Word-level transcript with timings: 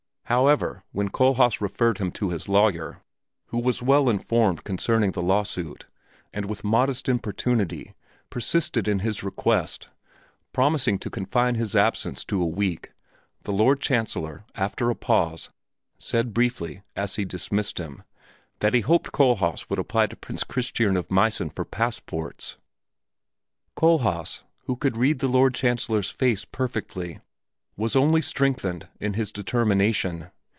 However, 0.25 0.85
when 0.93 1.09
Kohlhaas 1.09 1.59
referred 1.59 1.97
him 1.97 2.09
to 2.13 2.29
his 2.29 2.47
lawyer, 2.47 3.01
who 3.47 3.59
was 3.59 3.81
well 3.83 4.07
informed 4.07 4.63
concerning 4.63 5.11
the 5.11 5.21
lawsuit, 5.21 5.87
and 6.31 6.45
with 6.45 6.63
modest 6.63 7.09
importunity 7.09 7.93
persisted 8.29 8.87
in 8.87 8.99
his 8.99 9.23
request, 9.23 9.89
promising 10.53 10.97
to 10.99 11.09
confine 11.09 11.55
his 11.55 11.75
absence 11.75 12.23
to 12.23 12.41
a 12.41 12.45
week, 12.45 12.93
the 13.43 13.51
Lord 13.51 13.81
Chancellor, 13.81 14.45
after 14.55 14.89
a 14.89 14.95
pause, 14.95 15.49
said 15.97 16.33
briefly, 16.33 16.81
as 16.95 17.17
he 17.17 17.25
dismissed 17.25 17.77
him, 17.77 18.03
that 18.59 18.73
he 18.73 18.79
hoped 18.79 19.07
that 19.11 19.11
Kohlhaas 19.11 19.69
would 19.69 19.79
apply 19.79 20.07
to 20.07 20.15
Prince 20.15 20.45
Christiern 20.45 20.95
of 20.95 21.11
Meissen 21.11 21.49
for 21.49 21.65
passports. 21.65 22.55
Kohlhaas, 23.75 24.43
who 24.59 24.77
could 24.77 24.95
read 24.95 25.19
the 25.19 25.27
Lord 25.27 25.53
Chancellor's 25.55 26.09
face 26.09 26.45
perfectly, 26.45 27.19
was 27.77 27.95
only 27.95 28.21
strengthened 28.21 28.87
in 28.99 29.13
his 29.13 29.31
determination. 29.31 30.29